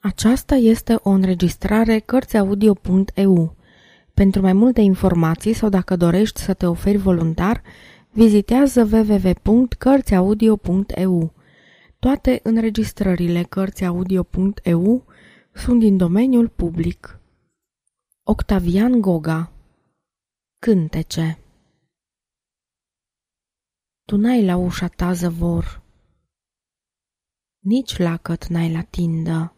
Aceasta 0.00 0.54
este 0.54 0.98
o 1.02 1.10
înregistrare 1.10 1.98
Cărțiaudio.eu. 1.98 3.56
Pentru 4.14 4.40
mai 4.40 4.52
multe 4.52 4.80
informații 4.80 5.52
sau 5.52 5.68
dacă 5.68 5.96
dorești 5.96 6.40
să 6.40 6.54
te 6.54 6.66
oferi 6.66 6.96
voluntar, 6.96 7.62
vizitează 8.10 8.88
www.cărțiaudio.eu. 8.92 11.32
Toate 11.98 12.40
înregistrările 12.42 13.42
Cărțiaudio.eu 13.42 15.04
sunt 15.54 15.80
din 15.80 15.96
domeniul 15.96 16.48
public. 16.48 17.20
Octavian 18.22 19.00
Goga 19.00 19.52
Cântece 20.58 21.38
Tu 24.04 24.16
n-ai 24.16 24.44
la 24.44 24.56
ușa 24.56 24.86
ta 24.86 25.12
zăvor, 25.12 25.82
nici 27.58 27.96
lacăt 27.96 28.46
n-ai 28.46 28.72
la 28.72 28.82
tindă 28.82 29.52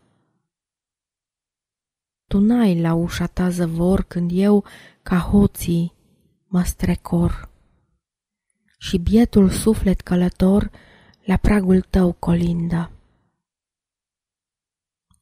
tu 2.30 2.38
n-ai 2.38 2.80
la 2.80 2.94
ușa 2.94 3.26
ta 3.26 3.48
zăvor 3.48 4.02
când 4.02 4.30
eu, 4.34 4.64
ca 5.02 5.18
hoții, 5.18 5.94
mă 6.46 6.62
strecor. 6.62 7.50
Și 8.78 8.98
bietul 8.98 9.48
suflet 9.48 10.00
călător 10.00 10.70
la 11.24 11.36
pragul 11.36 11.80
tău 11.80 12.12
colindă. 12.12 12.90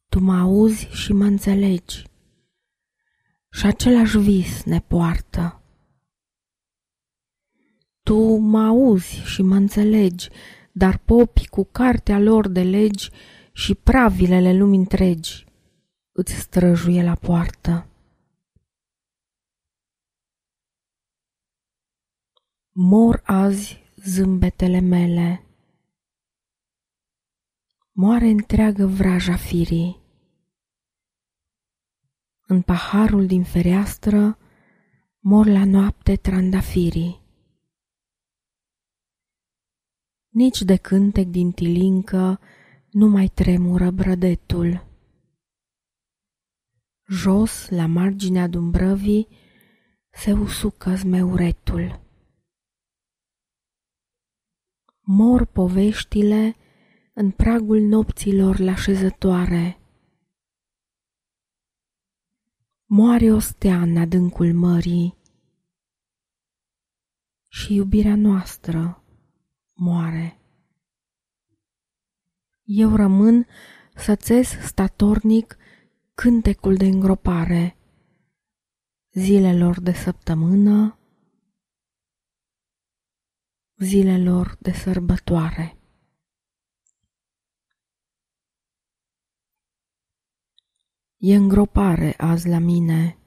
Tu 0.09 0.21
mă 0.21 0.37
auzi 0.37 0.87
și 0.87 1.13
mă 1.13 1.25
înțelegi 1.25 2.05
și 3.51 3.67
același 3.67 4.19
vis 4.19 4.65
ne 4.65 4.81
poartă. 4.81 5.63
Tu 8.03 8.37
mă 8.37 8.61
auzi 8.61 9.15
și 9.15 9.43
mă 9.43 9.55
înțelegi, 9.55 10.29
dar 10.73 10.99
popii 10.99 11.47
cu 11.47 11.65
cartea 11.65 12.19
lor 12.19 12.49
de 12.49 12.63
legi 12.63 13.11
și 13.53 13.75
pravilele 13.75 14.57
lumii 14.57 14.79
întregi 14.79 15.47
îți 16.21 16.35
străjuie 16.35 17.03
la 17.03 17.15
poartă. 17.15 17.87
Mor 22.73 23.23
azi 23.25 23.83
zâmbetele 23.97 24.81
mele, 24.81 25.45
moare 27.93 28.27
întreagă 28.27 28.87
vraja 28.87 29.37
firii. 29.37 30.01
În 32.47 32.63
paharul 32.63 33.27
din 33.27 33.45
fereastră 33.45 34.39
mor 35.19 35.47
la 35.47 35.65
noapte 35.65 36.17
trandafirii. 36.17 37.21
Nici 40.29 40.63
de 40.63 40.77
cântec 40.77 41.27
din 41.27 41.53
tilincă 41.53 42.41
nu 42.91 43.07
mai 43.09 43.29
tremură 43.29 43.91
brădetul. 43.91 44.88
Jos, 47.11 47.69
la 47.71 47.87
marginea 47.87 48.47
dumbrăvii, 48.47 49.29
se 50.11 50.33
usucă 50.33 50.95
zmeuretul. 50.95 52.01
Mor 55.01 55.45
poveștile 55.45 56.57
în 57.13 57.31
pragul 57.31 57.81
nopților 57.81 58.59
la 58.59 58.75
șezătoare. 58.75 59.79
Moare 62.85 63.33
o 63.33 63.39
stea 63.39 63.81
în 63.81 63.97
adâncul 63.97 64.55
mării 64.55 65.17
și 67.49 67.75
iubirea 67.75 68.17
noastră 68.17 69.05
moare. 69.73 70.41
Eu 72.63 72.97
rămân 72.97 73.47
să 73.95 74.15
statornic 74.67 75.57
cântecul 76.21 76.77
de 76.77 76.85
îngropare 76.85 77.77
zilelor 79.13 79.81
de 79.81 79.93
săptămână, 79.93 80.99
zilelor 83.77 84.57
de 84.61 84.73
sărbătoare. 84.73 85.79
E 91.17 91.35
îngropare 91.35 92.15
azi 92.17 92.49
la 92.49 92.59
mine, 92.59 93.19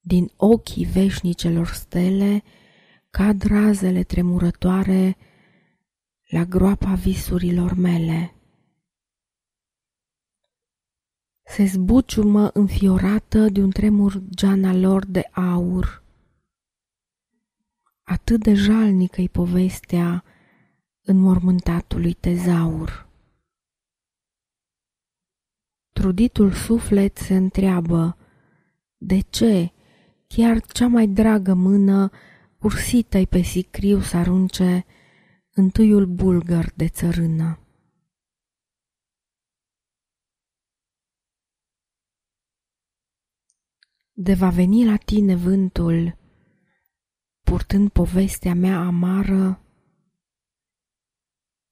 din 0.00 0.32
ochii 0.36 0.84
veșnicelor 0.84 1.66
stele 1.66 2.42
cad 3.10 3.42
razele 3.42 4.02
tremurătoare 4.02 5.16
la 6.28 6.44
groapa 6.44 6.94
visurilor 6.94 7.74
mele 7.74 8.39
se 11.50 11.64
zbuciumă 11.64 12.50
înfiorată 12.52 13.48
de 13.48 13.62
un 13.62 13.70
tremur 13.70 14.22
geana 14.34 14.74
lor 14.74 15.06
de 15.06 15.28
aur. 15.30 16.02
Atât 18.02 18.42
de 18.42 18.54
jalnică-i 18.54 19.28
povestea 19.28 20.24
înmormântatului 21.00 22.12
tezaur. 22.12 23.08
Truditul 25.92 26.52
suflet 26.52 27.16
se 27.16 27.36
întreabă, 27.36 28.16
de 28.96 29.20
ce 29.20 29.72
chiar 30.26 30.60
cea 30.60 30.86
mai 30.86 31.06
dragă 31.06 31.54
mână 31.54 32.10
ursită-i 32.58 33.26
pe 33.26 33.42
sicriu 33.42 34.00
să 34.00 34.16
arunce 34.16 34.84
întâiul 35.54 36.06
bulgăr 36.06 36.72
de 36.74 36.88
țărână? 36.88 37.58
De 44.22 44.34
va 44.34 44.50
veni 44.50 44.84
la 44.84 44.96
tine 44.96 45.34
vântul, 45.34 46.16
purtând 47.40 47.90
povestea 47.90 48.54
mea 48.54 48.78
amară, 48.80 49.60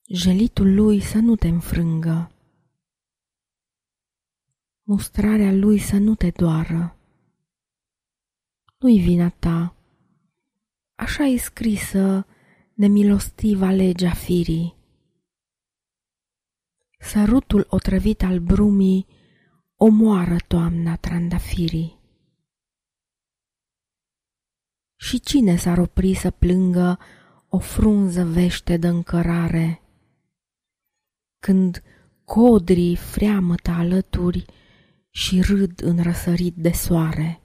jelitul 0.06 0.75
lui 0.75 1.00
să 1.00 1.19
nu 1.19 1.37
te 1.37 1.48
înfrângă, 1.48 2.32
mustrarea 4.82 5.53
lui 5.53 5.78
să 5.78 5.97
nu 5.97 6.14
te 6.14 6.31
doară. 6.31 6.97
Nu-i 8.78 9.00
vina 9.00 9.28
ta, 9.28 9.76
așa 10.94 11.25
e 11.25 11.37
scrisă 11.37 12.26
nemilostiva 12.75 13.70
legea 13.70 14.12
firii. 14.12 14.76
Sărutul 16.98 17.66
otrăvit 17.70 18.22
al 18.22 18.38
brumii 18.38 19.06
omoară 19.76 20.37
toamna 20.47 20.97
trandafirii. 20.97 21.97
Și 25.00 25.20
cine 25.20 25.56
s-ar 25.56 25.78
opri 25.78 26.14
să 26.14 26.31
plângă 26.31 26.98
o 27.48 27.59
frunză 27.59 28.25
vește 28.25 28.76
de 28.76 28.88
încărare? 28.88 29.82
Când 31.38 31.82
codrii 32.25 32.97
freamătă 32.97 33.70
alături 33.70 34.44
și 35.10 35.41
râd 35.41 35.81
în 35.81 36.03
răsărit 36.03 36.54
de 36.56 36.70
soare. 36.70 37.42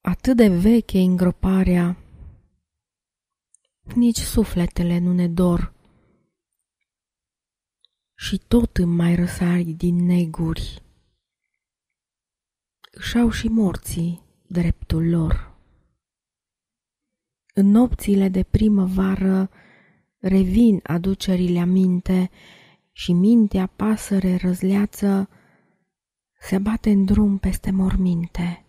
Atât 0.00 0.36
de 0.36 0.48
veche 0.48 0.98
îngroparea, 0.98 1.96
nici 3.94 4.20
sufletele 4.20 4.98
nu 4.98 5.12
ne 5.12 5.28
dor 5.28 5.74
și 8.14 8.38
tot 8.48 8.76
îmi 8.76 8.94
mai 8.94 9.14
răsari 9.14 9.72
din 9.72 9.94
neguri 9.94 10.87
își 12.98 13.18
au 13.18 13.30
și 13.30 13.48
morții 13.48 14.22
dreptul 14.46 15.08
lor. 15.08 15.56
În 17.54 17.66
nopțile 17.66 18.28
de 18.28 18.42
primăvară 18.42 19.50
revin 20.18 20.80
aducerile 20.82 21.58
aminte 21.58 22.30
și 22.92 23.12
mintea 23.12 23.66
pasăre 23.66 24.36
răzleață 24.36 25.28
se 26.40 26.58
bate 26.58 26.90
în 26.90 27.04
drum 27.04 27.38
peste 27.38 27.70
morminte. 27.70 28.64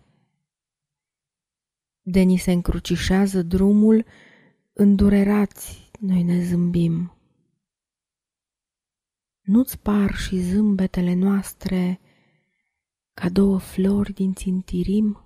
De 2.01 2.21
ni 2.21 2.38
se 2.38 2.51
încrucișează 2.51 3.42
drumul, 3.42 4.06
îndurerați 4.74 5.92
noi 6.00 6.24
ne 6.24 6.44
zâmbim. 6.44 7.13
Nu-ți 9.42 9.80
par 9.80 10.15
și 10.15 10.39
zâmbetele 10.39 11.13
noastre 11.13 12.00
ca 13.19 13.30
două 13.30 13.57
flori 13.60 14.13
din 14.13 14.33
țintirim? 14.33 15.24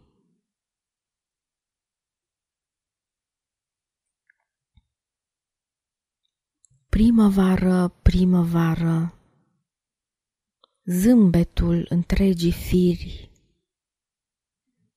Primăvară, 6.89 7.87
primăvară, 7.87 9.13
zâmbetul 10.85 11.85
întregii 11.89 12.51
firi, 12.51 13.31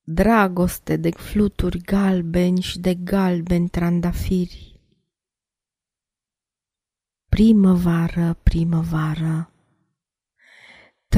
dragoste 0.02 0.96
de 0.96 1.10
fluturi 1.10 1.78
galbeni 1.78 2.60
și 2.60 2.78
de 2.78 2.94
galbeni 2.94 3.68
trandafiri. 3.68 4.80
Primăvară, 7.28 8.34
primăvară, 8.42 9.55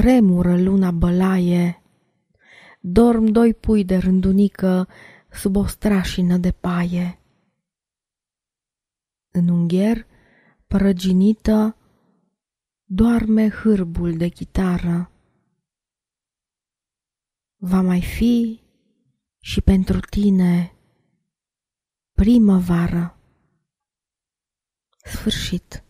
tremură 0.00 0.60
luna 0.60 0.90
bălaie, 0.90 1.82
dorm 2.80 3.24
doi 3.24 3.54
pui 3.54 3.84
de 3.84 3.96
rândunică 3.96 4.88
sub 5.30 5.56
o 5.56 5.66
strașină 5.66 6.36
de 6.36 6.50
paie. 6.50 7.18
În 9.30 9.48
ungher, 9.48 10.06
prăginită, 10.66 11.76
doarme 12.84 13.48
hârbul 13.48 14.16
de 14.16 14.28
chitară. 14.28 15.10
Va 17.56 17.80
mai 17.80 18.02
fi 18.02 18.62
și 19.38 19.60
pentru 19.60 20.00
tine 20.00 20.72
primăvară. 22.12 23.18
Sfârșit. 25.04 25.87